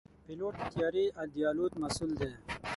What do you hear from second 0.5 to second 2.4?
د طیارې د الوت مسؤل دی.